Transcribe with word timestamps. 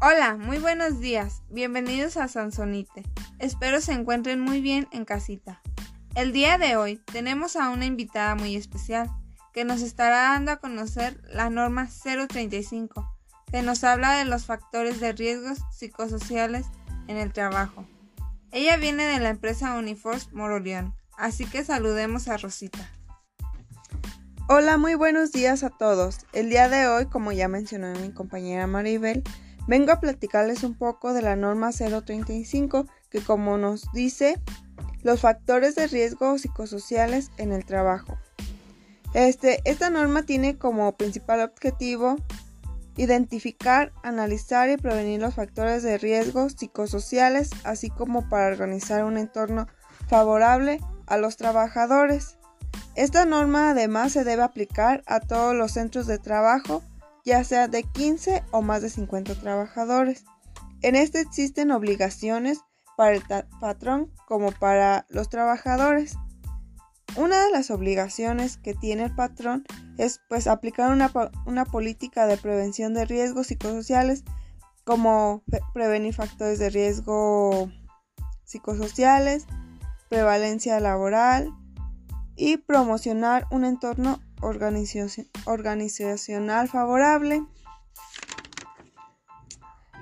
Hola, 0.00 0.36
muy 0.36 0.58
buenos 0.58 1.00
días. 1.00 1.42
Bienvenidos 1.50 2.16
a 2.18 2.28
Sansonite. 2.28 3.02
Espero 3.40 3.80
se 3.80 3.92
encuentren 3.92 4.38
muy 4.38 4.60
bien 4.60 4.86
en 4.92 5.04
casita. 5.04 5.60
El 6.14 6.30
día 6.30 6.56
de 6.56 6.76
hoy 6.76 7.02
tenemos 7.12 7.56
a 7.56 7.70
una 7.70 7.84
invitada 7.84 8.36
muy 8.36 8.54
especial 8.54 9.10
que 9.52 9.64
nos 9.64 9.82
estará 9.82 10.22
dando 10.30 10.52
a 10.52 10.58
conocer 10.58 11.20
la 11.32 11.50
norma 11.50 11.88
035, 11.88 13.12
que 13.50 13.62
nos 13.62 13.82
habla 13.82 14.12
de 14.12 14.24
los 14.24 14.44
factores 14.46 15.00
de 15.00 15.10
riesgos 15.10 15.58
psicosociales 15.72 16.66
en 17.08 17.16
el 17.16 17.32
trabajo. 17.32 17.84
Ella 18.52 18.76
viene 18.76 19.04
de 19.04 19.18
la 19.18 19.30
empresa 19.30 19.74
Uniforce 19.74 20.28
Moroleón, 20.30 20.94
así 21.16 21.44
que 21.44 21.64
saludemos 21.64 22.28
a 22.28 22.36
Rosita. 22.36 22.88
Hola, 24.48 24.76
muy 24.76 24.94
buenos 24.94 25.32
días 25.32 25.64
a 25.64 25.70
todos. 25.70 26.24
El 26.32 26.50
día 26.50 26.68
de 26.68 26.86
hoy, 26.86 27.06
como 27.06 27.32
ya 27.32 27.48
mencionó 27.48 27.92
mi 27.98 28.12
compañera 28.12 28.68
Maribel, 28.68 29.24
Vengo 29.68 29.92
a 29.92 30.00
platicarles 30.00 30.64
un 30.64 30.74
poco 30.74 31.12
de 31.12 31.20
la 31.20 31.36
norma 31.36 31.72
035 31.72 32.86
que 33.10 33.20
como 33.20 33.58
nos 33.58 33.92
dice 33.92 34.40
los 35.02 35.20
factores 35.20 35.74
de 35.74 35.86
riesgo 35.86 36.38
psicosociales 36.38 37.30
en 37.36 37.52
el 37.52 37.66
trabajo. 37.66 38.18
Este, 39.12 39.60
esta 39.64 39.90
norma 39.90 40.22
tiene 40.22 40.56
como 40.56 40.96
principal 40.96 41.40
objetivo 41.40 42.16
identificar, 42.96 43.92
analizar 44.02 44.70
y 44.70 44.78
prevenir 44.78 45.20
los 45.20 45.34
factores 45.34 45.82
de 45.82 45.98
riesgo 45.98 46.48
psicosociales, 46.48 47.50
así 47.64 47.90
como 47.90 48.28
para 48.28 48.48
organizar 48.48 49.04
un 49.04 49.18
entorno 49.18 49.68
favorable 50.08 50.80
a 51.06 51.18
los 51.18 51.36
trabajadores. 51.36 52.38
Esta 52.96 53.26
norma 53.26 53.70
además 53.70 54.12
se 54.12 54.24
debe 54.24 54.42
aplicar 54.42 55.02
a 55.06 55.20
todos 55.20 55.54
los 55.54 55.72
centros 55.72 56.06
de 56.06 56.18
trabajo 56.18 56.82
ya 57.28 57.44
sea 57.44 57.68
de 57.68 57.82
15 57.82 58.42
o 58.52 58.62
más 58.62 58.80
de 58.80 58.88
50 58.88 59.34
trabajadores. 59.34 60.24
En 60.80 60.96
este 60.96 61.20
existen 61.20 61.70
obligaciones 61.70 62.60
para 62.96 63.14
el 63.14 63.22
patrón 63.60 64.10
como 64.26 64.50
para 64.50 65.04
los 65.10 65.28
trabajadores. 65.28 66.16
Una 67.16 67.44
de 67.44 67.50
las 67.50 67.70
obligaciones 67.70 68.56
que 68.56 68.72
tiene 68.72 69.04
el 69.04 69.14
patrón 69.14 69.64
es 69.98 70.20
pues 70.30 70.46
aplicar 70.46 70.90
una, 70.90 71.12
una 71.44 71.66
política 71.66 72.26
de 72.26 72.38
prevención 72.38 72.94
de 72.94 73.04
riesgos 73.04 73.48
psicosociales 73.48 74.24
como 74.84 75.42
prevenir 75.74 76.14
factores 76.14 76.58
de 76.58 76.70
riesgo 76.70 77.70
psicosociales, 78.44 79.46
prevalencia 80.08 80.80
laboral 80.80 81.52
y 82.36 82.56
promocionar 82.56 83.46
un 83.50 83.66
entorno 83.66 84.18
organizacional 84.40 86.68
favorable. 86.68 87.44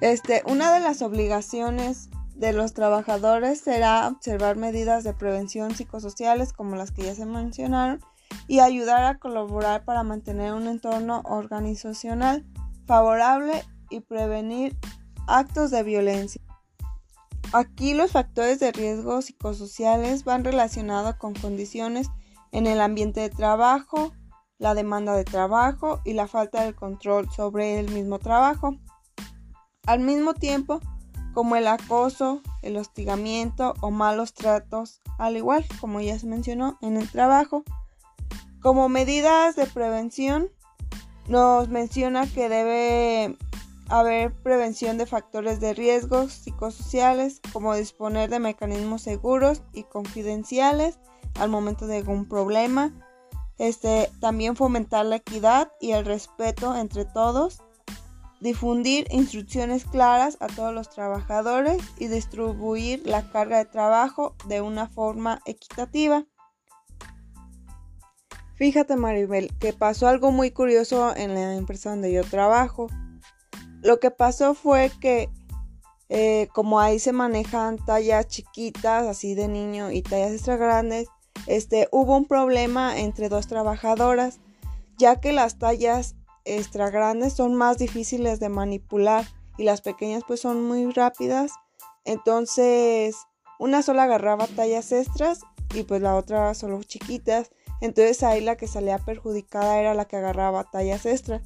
Este, 0.00 0.42
una 0.46 0.72
de 0.72 0.80
las 0.80 1.02
obligaciones 1.02 2.08
de 2.34 2.54
los 2.54 2.72
trabajadores 2.72 3.60
será 3.60 4.08
observar 4.08 4.56
medidas 4.56 5.04
de 5.04 5.12
prevención 5.12 5.74
psicosociales 5.74 6.54
como 6.54 6.74
las 6.74 6.90
que 6.90 7.02
ya 7.02 7.14
se 7.14 7.26
mencionaron 7.26 8.00
y 8.48 8.60
ayudar 8.60 9.04
a 9.04 9.18
colaborar 9.18 9.84
para 9.84 10.02
mantener 10.02 10.54
un 10.54 10.66
entorno 10.66 11.20
organizacional 11.26 12.46
favorable 12.86 13.62
y 13.90 14.00
prevenir 14.00 14.74
actos 15.26 15.70
de 15.70 15.82
violencia. 15.82 16.40
Aquí 17.52 17.94
los 17.94 18.12
factores 18.12 18.60
de 18.60 18.72
riesgo 18.72 19.22
psicosociales 19.22 20.24
van 20.24 20.44
relacionados 20.44 21.16
con 21.16 21.34
condiciones 21.34 22.08
en 22.52 22.66
el 22.66 22.80
ambiente 22.80 23.20
de 23.20 23.30
trabajo, 23.30 24.12
la 24.60 24.74
demanda 24.74 25.16
de 25.16 25.24
trabajo 25.24 26.00
y 26.04 26.12
la 26.12 26.28
falta 26.28 26.62
de 26.62 26.74
control 26.74 27.28
sobre 27.30 27.80
el 27.80 27.90
mismo 27.90 28.18
trabajo. 28.18 28.76
Al 29.86 30.00
mismo 30.00 30.34
tiempo, 30.34 30.80
como 31.32 31.56
el 31.56 31.66
acoso, 31.66 32.42
el 32.62 32.76
hostigamiento 32.76 33.74
o 33.80 33.90
malos 33.90 34.34
tratos, 34.34 35.00
al 35.18 35.36
igual 35.36 35.64
como 35.80 36.00
ya 36.00 36.18
se 36.18 36.26
mencionó 36.26 36.78
en 36.82 36.98
el 36.98 37.10
trabajo. 37.10 37.64
Como 38.60 38.90
medidas 38.90 39.56
de 39.56 39.66
prevención, 39.66 40.50
nos 41.26 41.68
menciona 41.68 42.26
que 42.26 42.50
debe 42.50 43.38
haber 43.88 44.34
prevención 44.42 44.98
de 44.98 45.06
factores 45.06 45.58
de 45.60 45.72
riesgos 45.72 46.32
psicosociales, 46.32 47.40
como 47.54 47.74
disponer 47.74 48.28
de 48.28 48.40
mecanismos 48.40 49.00
seguros 49.00 49.62
y 49.72 49.84
confidenciales 49.84 50.98
al 51.38 51.48
momento 51.48 51.86
de 51.86 51.98
algún 51.98 52.28
problema, 52.28 52.92
este, 53.60 54.10
también 54.20 54.56
fomentar 54.56 55.04
la 55.04 55.16
equidad 55.16 55.70
y 55.82 55.90
el 55.90 56.06
respeto 56.06 56.74
entre 56.74 57.04
todos, 57.04 57.62
difundir 58.40 59.06
instrucciones 59.10 59.84
claras 59.84 60.38
a 60.40 60.46
todos 60.46 60.72
los 60.72 60.88
trabajadores 60.88 61.82
y 61.98 62.06
distribuir 62.06 63.06
la 63.06 63.30
carga 63.30 63.58
de 63.58 63.66
trabajo 63.66 64.34
de 64.48 64.62
una 64.62 64.88
forma 64.88 65.42
equitativa. 65.44 66.24
Fíjate 68.54 68.96
Maribel, 68.96 69.50
que 69.58 69.74
pasó 69.74 70.08
algo 70.08 70.30
muy 70.30 70.52
curioso 70.52 71.14
en 71.14 71.34
la 71.34 71.54
empresa 71.54 71.90
donde 71.90 72.14
yo 72.14 72.24
trabajo. 72.24 72.86
Lo 73.82 74.00
que 74.00 74.10
pasó 74.10 74.54
fue 74.54 74.90
que 75.02 75.28
eh, 76.08 76.48
como 76.54 76.80
ahí 76.80 76.98
se 76.98 77.12
manejan 77.12 77.76
tallas 77.76 78.26
chiquitas, 78.26 79.06
así 79.06 79.34
de 79.34 79.48
niño, 79.48 79.90
y 79.90 80.00
tallas 80.00 80.32
extra 80.32 80.56
grandes, 80.56 81.08
este, 81.46 81.88
hubo 81.92 82.16
un 82.16 82.26
problema 82.26 82.98
entre 82.98 83.28
dos 83.28 83.46
trabajadoras, 83.46 84.40
ya 84.98 85.20
que 85.20 85.32
las 85.32 85.58
tallas 85.58 86.16
extra 86.44 86.90
grandes 86.90 87.34
son 87.34 87.54
más 87.54 87.78
difíciles 87.78 88.40
de 88.40 88.48
manipular 88.48 89.26
y 89.58 89.64
las 89.64 89.80
pequeñas 89.80 90.22
pues 90.26 90.40
son 90.40 90.62
muy 90.62 90.90
rápidas. 90.92 91.52
Entonces, 92.04 93.16
una 93.58 93.82
sola 93.82 94.04
agarraba 94.04 94.46
tallas 94.46 94.90
extras 94.92 95.40
y 95.74 95.82
pues 95.82 96.00
la 96.00 96.16
otra 96.16 96.54
solo 96.54 96.82
chiquitas. 96.82 97.50
Entonces 97.80 98.22
ahí 98.22 98.40
la 98.40 98.56
que 98.56 98.66
salía 98.66 98.98
perjudicada 98.98 99.78
era 99.78 99.94
la 99.94 100.06
que 100.06 100.16
agarraba 100.16 100.64
tallas 100.64 101.06
extras. 101.06 101.42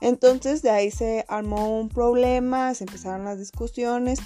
Entonces 0.00 0.62
de 0.62 0.70
ahí 0.70 0.90
se 0.90 1.24
armó 1.28 1.78
un 1.78 1.88
problema, 1.88 2.74
se 2.74 2.84
empezaron 2.84 3.24
las 3.24 3.38
discusiones 3.38 4.18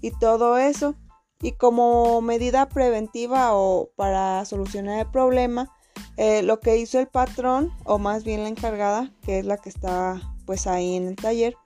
y 0.00 0.10
todo 0.10 0.58
eso. 0.58 0.94
Y 1.42 1.52
como 1.52 2.20
medida 2.20 2.68
preventiva 2.68 3.54
o 3.54 3.90
para 3.96 4.44
solucionar 4.44 4.98
el 5.00 5.10
problema, 5.10 5.72
eh, 6.16 6.42
lo 6.42 6.60
que 6.60 6.76
hizo 6.76 6.98
el 6.98 7.08
patrón, 7.08 7.72
o 7.84 7.98
más 7.98 8.24
bien 8.24 8.42
la 8.42 8.48
encargada, 8.48 9.10
que 9.22 9.38
es 9.38 9.46
la 9.46 9.56
que 9.56 9.70
está 9.70 10.20
pues 10.44 10.66
ahí 10.66 10.96
en 10.96 11.08
el 11.08 11.16
taller, 11.16 11.56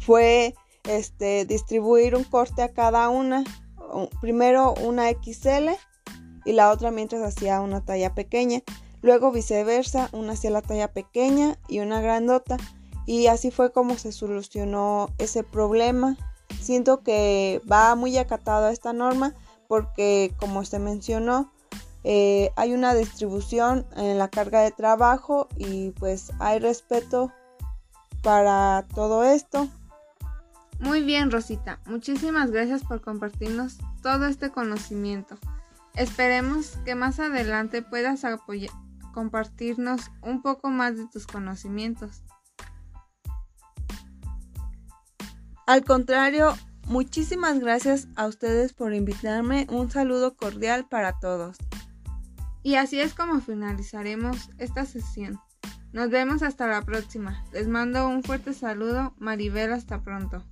fue 0.00 0.54
este, 0.84 1.44
distribuir 1.44 2.14
un 2.14 2.24
corte 2.24 2.62
a 2.62 2.72
cada 2.72 3.08
una. 3.08 3.42
Primero 4.20 4.74
una 4.84 5.10
XL 5.10 5.70
y 6.44 6.52
la 6.52 6.70
otra 6.70 6.90
mientras 6.90 7.22
hacía 7.22 7.60
una 7.60 7.84
talla 7.84 8.14
pequeña. 8.14 8.62
Luego 9.02 9.32
viceversa, 9.32 10.08
una 10.12 10.32
hacía 10.32 10.50
la 10.50 10.62
talla 10.62 10.92
pequeña 10.92 11.58
y 11.68 11.80
una 11.80 12.00
grandota. 12.00 12.56
Y 13.06 13.26
así 13.26 13.50
fue 13.50 13.72
como 13.72 13.98
se 13.98 14.12
solucionó 14.12 15.10
ese 15.18 15.44
problema 15.44 16.16
Siento 16.66 17.04
que 17.04 17.62
va 17.70 17.94
muy 17.94 18.18
acatado 18.18 18.66
a 18.66 18.72
esta 18.72 18.92
norma 18.92 19.34
porque, 19.68 20.34
como 20.40 20.64
se 20.64 20.80
mencionó, 20.80 21.52
eh, 22.02 22.50
hay 22.56 22.72
una 22.72 22.92
distribución 22.92 23.86
en 23.94 24.18
la 24.18 24.26
carga 24.26 24.62
de 24.62 24.72
trabajo 24.72 25.46
y 25.56 25.92
pues 25.92 26.32
hay 26.40 26.58
respeto 26.58 27.32
para 28.24 28.84
todo 28.96 29.22
esto. 29.22 29.68
Muy 30.80 31.02
bien, 31.02 31.30
Rosita. 31.30 31.78
Muchísimas 31.86 32.50
gracias 32.50 32.82
por 32.82 33.00
compartirnos 33.00 33.78
todo 34.02 34.26
este 34.26 34.50
conocimiento. 34.50 35.38
Esperemos 35.94 36.78
que 36.84 36.96
más 36.96 37.20
adelante 37.20 37.80
puedas 37.80 38.22
compartirnos 39.14 40.10
un 40.20 40.42
poco 40.42 40.68
más 40.70 40.96
de 40.96 41.06
tus 41.06 41.28
conocimientos. 41.28 42.24
Al 45.66 45.84
contrario, 45.84 46.54
muchísimas 46.86 47.58
gracias 47.58 48.06
a 48.14 48.26
ustedes 48.26 48.72
por 48.72 48.94
invitarme. 48.94 49.66
Un 49.68 49.90
saludo 49.90 50.36
cordial 50.36 50.88
para 50.88 51.18
todos. 51.18 51.56
Y 52.62 52.76
así 52.76 53.00
es 53.00 53.14
como 53.14 53.40
finalizaremos 53.40 54.50
esta 54.58 54.86
sesión. 54.86 55.40
Nos 55.92 56.10
vemos 56.10 56.44
hasta 56.44 56.68
la 56.68 56.82
próxima. 56.82 57.44
Les 57.52 57.66
mando 57.66 58.08
un 58.08 58.22
fuerte 58.22 58.52
saludo. 58.52 59.14
Maribel, 59.18 59.72
hasta 59.72 60.02
pronto. 60.02 60.44